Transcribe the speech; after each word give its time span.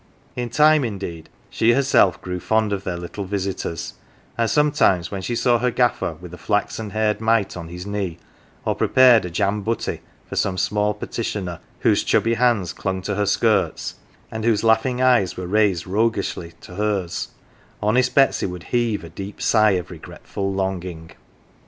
In 0.35 0.49
time, 0.49 0.83
indeed, 0.83 1.29
she 1.51 1.73
herself 1.73 2.19
grew 2.23 2.39
fond 2.39 2.73
of 2.73 2.83
their 2.85 2.97
little 2.97 3.23
visitors, 3.25 3.93
and 4.35 4.49
sometimes 4.49 5.11
when 5.11 5.21
she 5.21 5.35
saw 5.35 5.59
her 5.59 5.69
Gaffer 5.69 6.13
with 6.19 6.33
a 6.33 6.39
flaxen 6.39 6.89
haired 6.89 7.21
mite 7.21 7.55
on 7.55 7.67
his 7.67 7.85
knee, 7.85 8.17
or 8.65 8.73
prepared 8.73 9.25
a 9.25 9.29
"jam 9.29 9.61
butty' 9.61 9.97
1 10.01 10.01
for 10.27 10.35
some 10.37 10.57
small 10.57 10.95
petitioner 10.95 11.59
whose 11.81 12.03
chubby 12.03 12.33
hands 12.33 12.73
clung 12.73 13.03
to 13.03 13.13
her 13.13 13.27
skirts, 13.27 13.93
and 14.31 14.43
whose 14.43 14.63
laughing 14.63 15.03
eyes 15.03 15.37
were 15.37 15.45
raised 15.45 15.85
roguishly 15.85 16.53
to 16.61 16.77
hers, 16.77 17.27
honest 17.79 18.15
Betsy 18.15 18.47
would 18.47 18.63
heave 18.73 19.03
a 19.03 19.09
deep 19.09 19.39
sigh 19.39 19.77
of 19.77 19.91
regretful 19.91 20.51
longing. 20.51 21.11